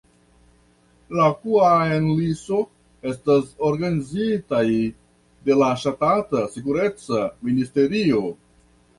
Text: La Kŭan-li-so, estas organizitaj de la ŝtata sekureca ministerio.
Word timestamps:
La 1.17 1.25
Kŭan-li-so, 1.41 2.61
estas 3.11 3.51
organizitaj 3.67 4.61
de 5.49 5.57
la 5.63 5.67
ŝtata 5.83 6.41
sekureca 6.55 7.21
ministerio. 7.51 8.23